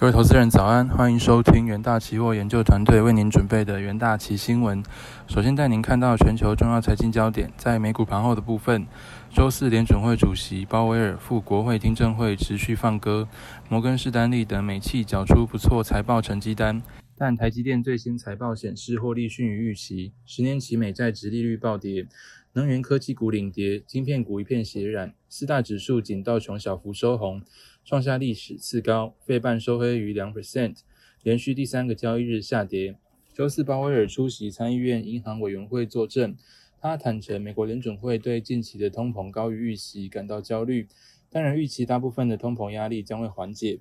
[0.00, 4.82] 各位投资人早安，欢迎收听元大期货研究团队为您准备的元大期新闻。
[5.28, 8.86] 首先带您看到全球重要财经焦点，在美股盘后的部分，
[9.30, 13.28] 周四联准会主席鲍威尔赴国会听证会持续放歌，
[13.68, 16.82] 摩根士丹利等美企缴出不错财报成绩单，
[17.14, 22.06] 但台积电最新财报显示获利逊于预期，十年期美债值利率暴跌，
[22.54, 27.42] 能源科技股领跌，晶片股一片血染，四大指数仅道琼小幅收红。
[27.84, 30.76] 创下历史次高，费半收黑于两 percent，
[31.22, 32.96] 连续第三个交易日下跌。
[33.34, 36.36] 周四，鲍威尔出席参议院银行委员会作证，
[36.80, 40.88] 他坦承美国联准会对近期的通膨高于预期感到焦虑，
[41.30, 43.80] 当然预期大部分的通膨压力将会缓解。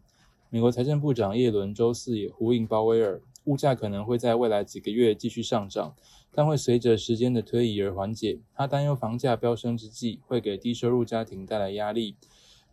[0.50, 5.96] 美国财政部长耶伦周四也呼应鲍威尔，物价可能会在未来几个月继续上涨，
[6.32, 8.40] 但会随着时间的推移而缓解。
[8.56, 12.16] 他担忧房价飙升之际会给低收入家庭带来压力。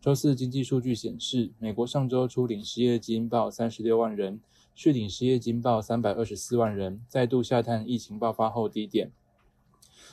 [0.00, 4.41] 周四经济数据显示，美国上周初领失业金报三十六万人，
[4.72, 9.11] 续领失业金报三百二十四万人，再度下探疫情爆发后低点。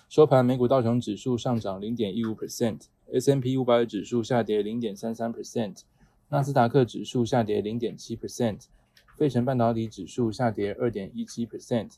[0.09, 5.81] 收盘，美股道琼指数上涨零点一五 percent，S M P 五百指数下跌零点三三 percent，
[6.29, 8.61] 纳斯达克指数下跌零点七 percent，
[9.15, 11.91] 费城半导体指数下跌二点一七 percent。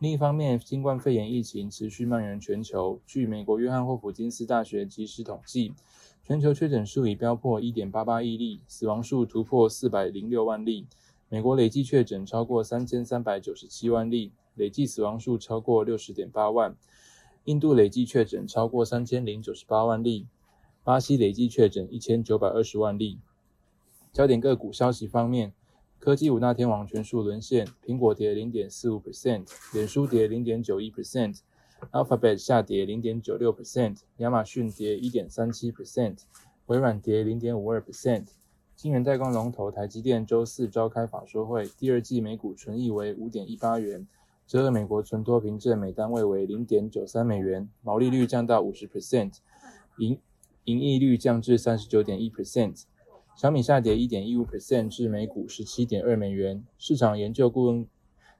[0.00, 3.00] 另一方面，新冠肺炎疫情持续蔓延全球。
[3.06, 5.72] 据美国约翰霍普金斯大学及时统计。
[6.26, 10.88] 全球确诊数已飙破1.88亿例，死亡数突破406万例。
[11.28, 16.74] 美国累计确诊超过3397万例，累计死亡数超过60.8万。
[17.44, 20.26] 印度累计确诊超过3098万例，
[20.82, 23.20] 巴西累计确诊1920万例。
[24.12, 25.52] 焦点个股消息方面，
[26.00, 31.38] 科技五大天王全数沦陷，苹果跌0.45%，脸书跌0.91%。
[31.92, 36.20] Alphabet 下跌零点九六 percent，亚马逊跌一点三七 percent，
[36.66, 38.28] 微软跌零点五二 percent。
[38.74, 44.06] 晶圆代工龙头台积电周四召开法说会，第二季每股纯益为五点一八元，
[44.46, 49.34] 折合美国存托凭证每单位为零点九三美元，毛利率降到五十 percent，
[49.98, 50.18] 盈
[50.64, 52.84] 盈利率降至三十九点一 percent。
[53.36, 56.64] 小米下跌一点一五 percent 至每股十七点二美元。
[56.78, 57.86] 市场研究顾问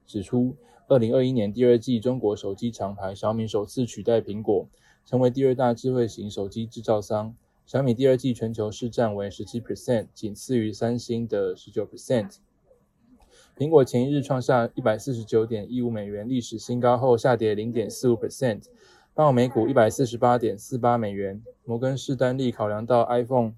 [0.07, 0.55] 指出。
[0.89, 4.69] 二零二一年第二季，中国手机厂牌小米首次取代苹果，
[5.05, 7.35] 成为第二大智慧型手机制造商。
[7.65, 12.37] 小米第二季全球市占为十七 percent，仅次于三星的十九 percent。
[13.57, 18.63] 苹果前一日创下一百四十九点一五美元历史新高后，下跌零点四五 percent，
[19.13, 21.43] 报每股一百四十八点四八美元。
[21.65, 23.55] 摩根士丹利考量到 iPhone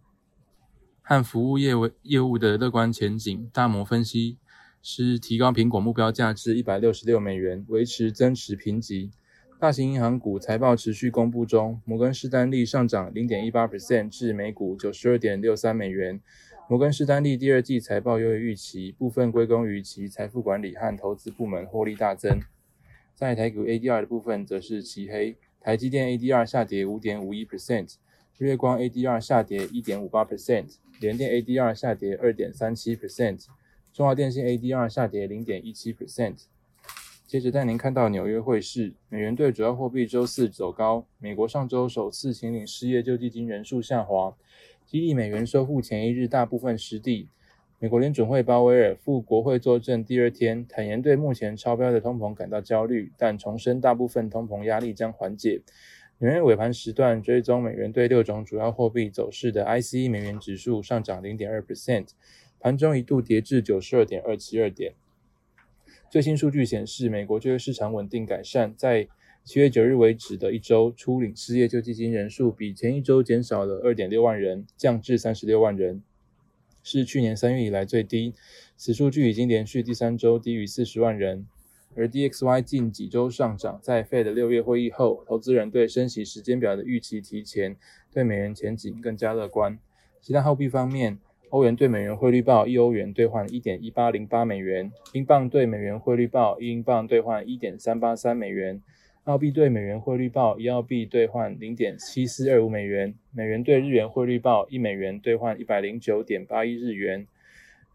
[1.04, 4.40] 和服务业为业务的乐观前景，大摩分析。
[4.82, 9.12] 是提高苹果目标价至一百六十六美元，维持增持评级。
[9.60, 16.22] 大型银行股财报持续公布中，摩根士丹利上涨零点一八 percent 至每股九十二点六三美元。
[16.70, 22.40] 摩根士丹利第二季财报优于预期，部分归功于其财富管理和投资部门获利大增。
[23.14, 27.96] 在台股 ADR 的部分则是漆黑，台积电 ADR 下跌五点五一 percent，
[28.38, 33.48] 日月光 ADR 下跌一点五八 percent，联电 ADR 下跌二点三七 percent。
[33.92, 36.44] 中华电信 ADR 下跌零点一七 percent。
[37.26, 41.06] 接着带您看到纽约汇市，美元对主要货币周四走高。
[41.18, 44.36] 美国上周首次请领失业救济金人数下滑，
[44.86, 47.28] 激励美元收复前一日大部分失地。
[47.80, 55.62] 美国联准会鲍威尔赴国会作证第二天，坦言对目前超标的通膨感到焦虑，但重申大部分通膨压力将缓解。
[56.18, 62.08] 纽约尾盘时段追踪美元对六种主要货币走势的 ICE 美元指数上涨零点二 percent。
[62.60, 64.94] 盘中一度跌至九十二点二七二点。
[66.10, 69.08] 最新数据显示，美国就业市场稳定改善，在
[69.44, 76.02] 七月九日为止的一周，初领失业救济金人数比前一周减少了二点六万人，降至三十六万人，
[76.84, 78.34] 是去年三月以来最低。
[78.76, 81.46] 此数据已经连续第三周低于四十万人。
[81.96, 87.76] 而 DXY 近几周上涨，在 Fed 六月会议后，投资人对升息时间表的预期提前，
[88.12, 89.80] 对美元前景更加乐观。
[90.22, 91.20] 其他货币方面。
[91.52, 98.80] 欧元对美元汇率报一欧元兑换一点一八零八美元，英镑对美元汇率报一英镑兑换一点三八三美元，
[99.24, 107.26] 澳币对美元汇率报一澳币兑换零点七四二五美元，美元对日元汇率报一美元兑换一百零九点八一日元。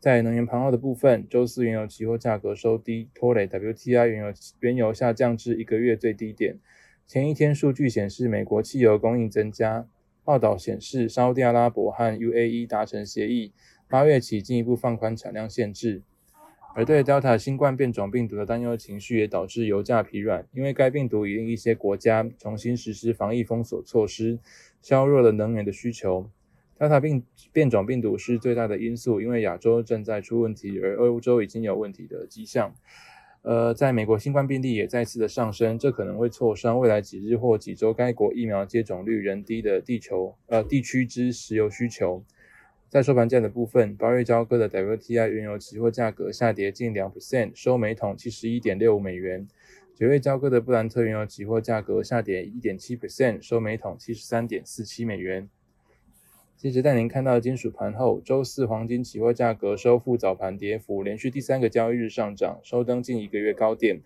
[0.00, 6.58] 在能源盘后的部分，周四原油期货价格收低，拖累 WTI 原油原油下降至一个月最低点。
[7.06, 9.86] 前一天数据显示，美国汽油供应增加。
[10.24, 13.52] 报道显示，沙特阿拉伯和 UAE 达成协议，
[13.88, 16.02] 八月起进一步放宽产量限制。
[16.74, 24.40] 而对 Delta 新冠变种病毒的担忧情绪也导致油价疲软，因为该病毒已令一些国家重新实施防疫封锁措施，
[24.82, 26.28] 削弱了能源的需求。
[26.76, 27.22] Delta 病
[27.52, 32.74] 变种病毒是最大的因素，因为亚洲正在出问题，而欧洲已经有问题的迹象。
[33.44, 42.24] 呃，在美国，新冠病例也再次的上升，这可能会挫伤未来几日或几周该国疫苗接种率仍低的地球呃地区之石油需求。
[42.88, 49.46] 在收盘价的部分，八月交割的 WTI 原油期货价格下跌近两 percent，收每桶七十一点六五美元。
[49.94, 55.50] 九月交割的布兰特原油期货价格下跌一点七 percent，收每桶七十三点四七美元。
[56.64, 64.00] 接着带您看到金属盘后，周四黄金期货价格收复早盘跌幅，连续第三个交易日上涨，收登近一个月高点。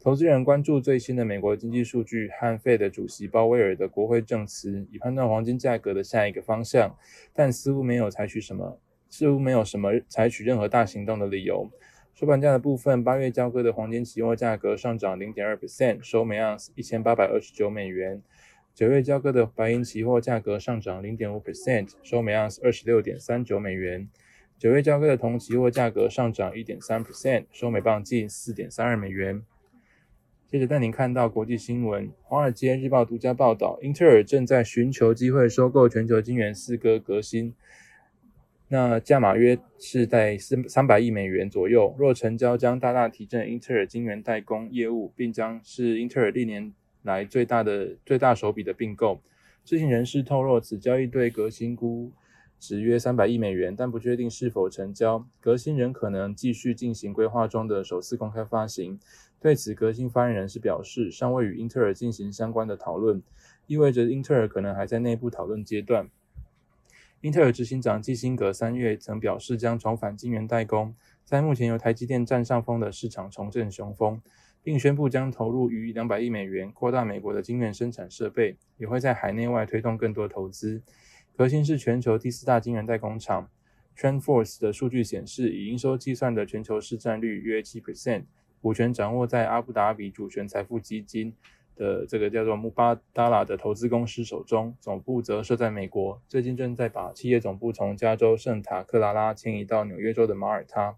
[0.00, 6.96] 投资人关注最新的美国经济数据和费的主席鲍威尔的国会证词，以判断黄金价格的下一个方向，
[7.32, 8.78] 但似乎没有采取什么，
[9.10, 11.68] 似乎没有什么采取任何大行动的理由。
[12.14, 18.22] 收盘价的部分，八月交割的黄金期货价格上涨零点二 percent，收每盎司一千八百二十九美元。
[18.74, 24.08] 九月交割的白银期货价格上涨零点五 percent，收每盎司二十六点三九美元。
[24.58, 29.44] 九月交割的铜期货价格上涨一点三 percent，收每磅近四点三二美元。
[30.48, 37.54] 接着带您看到国际新闻，《华尔街日报》独家报道，英特尔正在寻求机会收购全球晶圆四哥革新，
[38.66, 41.94] 那价码约是在三三百亿美元左右。
[41.96, 46.74] 若成交，将大大提振英特尔晶圆代工业务，并将是英特尔历年。
[47.04, 49.20] 来最大的最大手笔的并购，
[49.62, 52.10] 知情人士透露，此交易对革新估
[52.58, 55.26] 值约三百亿美元，但不确定是否成交。
[55.38, 58.98] 革新仍可能继续进行规划中的首次公开发行。
[59.38, 63.22] 对此，革新发言人是表示，尚未与英特尔进行相关的讨论，
[63.66, 66.08] 意味着英特尔可能还在内部讨论阶段。
[67.20, 74.22] 英特尔执行长基辛格三月曾表示，将重返晶圆代工，在目前由台积电占上风的市场重振雄风。
[74.64, 80.82] 并宣布将投入逾两百亿美元扩大美国的晶圆生产设备，也会在海内外推动更多投资。
[81.36, 83.50] 核心是全球第四大晶圆代工厂。
[83.96, 88.24] TrendForce 的数据显示，以营收计算的全球市占率约七 percent，
[88.60, 91.32] 股权掌握在阿布达比主权财富基金
[91.76, 96.20] 的这个叫做穆巴达拉的投资公司手中，总部则设在美国。
[96.26, 100.96] 最近正在把企业总部从加州圣塔克拉拉迁移到纽约州的马耳他。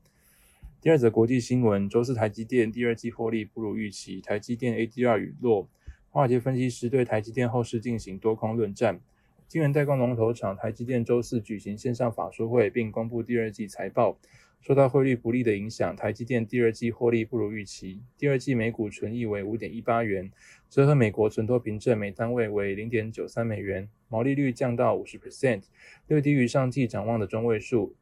[0.87, 5.69] 第二则国际新闻：周四台积电第二季获利不如预期，台积电 ADR 陨落。
[6.11, 9.01] 华尔街分析师对台积电后市进行多空论战。
[9.49, 14.17] 晶圆代工龙头厂台积电周四举行线上法说会，并公布第二季财报。
[14.61, 18.01] 受到汇率不利的影响，台积电第二季获利不如预期。
[18.17, 20.31] 第二季每股纯益为五点一八元，
[20.71, 25.65] 折合美国存托凭证每单位为零点九三美元，毛利率降到五十 percent，
[26.07, 27.97] 略低于上季展望的中位数。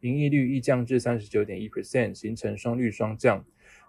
[0.00, 3.44] 盈利率亦降至三十九点一 percent，形成双率双降。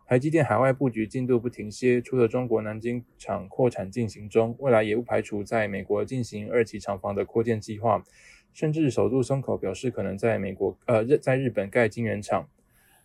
[0.07, 8.03] 台积电海外布局进度不停歇，除了中国南京厂扩产进行中，未来也不排除在美国进行二期厂房的扩建计划，
[8.51, 12.49] 甚至首度松口表示可能在美国呃日在日本盖晶圆厂。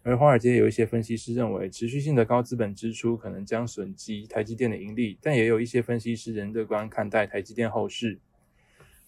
[0.02, 8.18] 而华尔街有一些分析师认为，持续性的高资本支出可能将损及台积电的盈利，但也有一些分析师仍乐观看待台积电后市。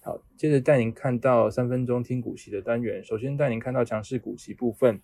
[0.07, 3.03] 好，接着带您看到三分钟听股息的单元。
[3.03, 5.01] 首先带您看到强势股息部分，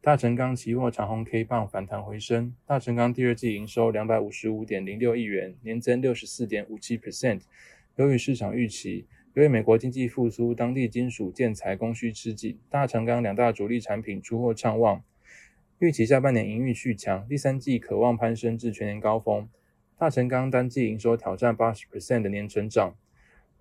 [0.00, 2.54] 大成钢期货长虹 K 棒反弹回升。
[2.64, 7.40] 大成钢第二季营收两百五十五点零六亿元，年增六十四点五七 percent。
[7.96, 15.02] 由于市场预期，由于美国经济复苏，当地金属建材供需吃紧，大成钢两大主力产品出货畅旺，
[15.80, 19.48] 预期下半年营运续强，第三季渴望攀升至全年高峰。
[19.98, 22.94] 大成钢单季营收挑战八十 percent 的年成长。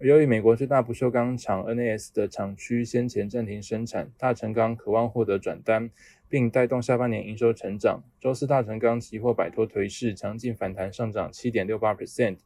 [0.03, 5.91] 由于美国最大不锈钢厂 NAS 的厂区先前暂停生产，大成钢渴望获得转单，
[6.27, 8.01] 并带动下半年营收成长。
[8.20, 12.38] 周四大成钢期货摆脱颓势，强劲反弹上涨七点六八 percent，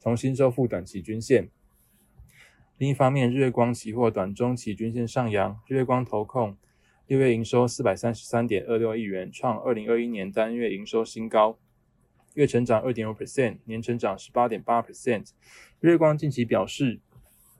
[0.00, 1.50] 重新收复短期均线。
[2.78, 6.56] 另一方面，日月光期货短中期均线上扬，日月光投控
[7.06, 11.58] 六月营收四百三十三点二六亿元，创二零二一年单月营收新高。
[12.34, 15.32] 月成长二点五 percent，年成长十八点八 percent。
[15.80, 16.98] 日光近期表示，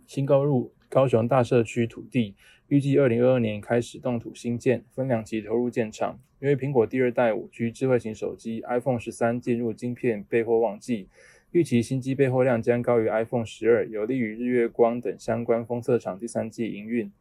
[0.06, 2.34] 新购入高雄大社区土地，
[2.68, 6.18] 预计二零二二年开始动土新建，分两期投入建厂。
[6.40, 11.08] 因为苹果第二代五 G 智慧型手机 iPhone 十三进入晶片备货旺季，
[11.50, 17.12] 预期新机备货量将高于 iPhone 十二，有利于日月光等相关封测厂第三季营运。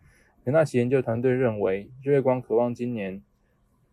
[0.46, 3.22] 元大旗研究团队认为，日月光渴望今年。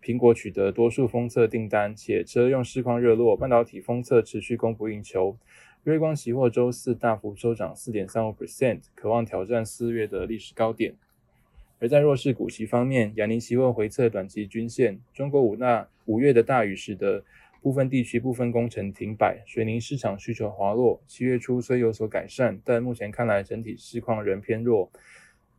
[0.02, 5.36] 苹果取得多数封测订单，且车用市况热络，半导体封测持续供不应求。
[5.84, 10.94] 瑞光期货周四大幅收涨四点三五 percent，渴望挑战四月的历史高点。
[11.80, 15.00] 而在弱势股息方面，亚宁期货回测短期均线。
[15.14, 17.24] 中国五大五月的大雨使得
[17.62, 21.00] 部分地区部分工程停摆，水泥市场需求滑落。
[21.06, 24.90] 七月初虽有所改善，但目前看来整体市况仍偏弱。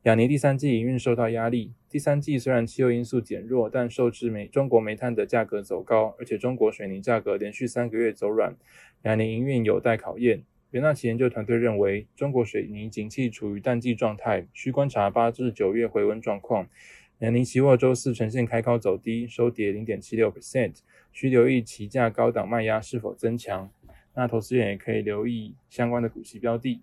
[0.03, 1.73] 亚尼第三季营运受到压力。
[1.89, 8.55] 第三季虽然气候因素减弱，但受制煤中国煤炭的价格走高，而且中国水泥价格连续三个月走软，
[9.01, 10.43] 亚尼营运有待考验。
[10.71, 16.69] 元大奇研究团队认为，中国水泥景气处于淡季状态，需观察八至九月回温状况。
[17.17, 20.77] 亚尼期货周四呈现开高走低，收跌零点七六 percent，
[21.11, 23.69] 需留意期价高档卖压是否增强。
[24.15, 26.81] 那投资人也可以留意相关的股息标的。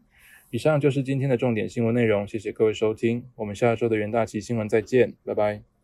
[0.57, 5.76] 以上就是今天的重点新闻内容，谢谢各位收听，我们下周的元大旗新闻再见，拜拜。